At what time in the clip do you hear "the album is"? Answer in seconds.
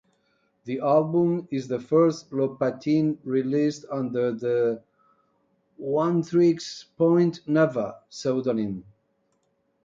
0.65-1.67